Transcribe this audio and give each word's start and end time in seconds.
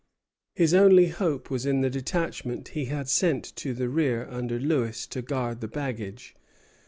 His 0.55 0.73
only 0.73 1.09
hope 1.09 1.51
was 1.51 1.67
in 1.67 1.81
the 1.81 1.89
detachment 1.91 2.69
he 2.69 2.85
had 2.85 3.07
sent 3.07 3.55
to 3.57 3.71
the 3.75 3.87
rear 3.87 4.27
under 4.31 4.57
Lewis 4.59 5.05
to 5.05 5.21
guard 5.21 5.61
the 5.61 5.67
baggage. 5.67 6.35